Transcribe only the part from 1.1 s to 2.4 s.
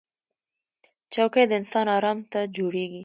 چوکۍ د انسان ارام ته